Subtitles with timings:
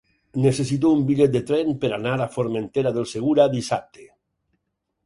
[0.45, 4.09] Necessito un bitllet de tren per anar a Formentera del Segura dissabte.